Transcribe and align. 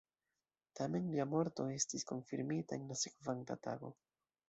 Tamen, 0.79 1.05
lia 1.17 1.27
morto 1.35 1.67
estis 1.75 2.09
konfirmita 2.15 2.83
en 2.83 2.91
la 2.91 3.01
sekvanta 3.07 3.63
tago. 3.71 3.97